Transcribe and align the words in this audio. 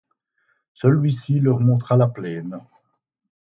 Celui-ci 0.73 1.39
leur 1.39 1.59
montra 1.59 1.95
la 1.95 2.07
plaine 2.07 2.59